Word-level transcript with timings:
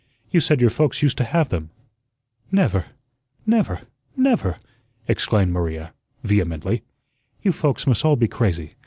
You 0.31 0.39
said 0.39 0.61
your 0.61 0.71
folks 0.71 1.03
used 1.03 1.19
to 1.19 1.23
have 1.23 1.49
them." 1.49 1.69
"Never, 2.51 2.85
never, 3.45 3.81
never!" 4.17 4.57
exclaimed 5.07 5.51
Maria, 5.51 5.93
vehemently. 6.23 6.81
"You 7.43 7.51
folks 7.51 7.85
must 7.85 8.03
all 8.03 8.15
be 8.15 8.27
crazy. 8.27 8.73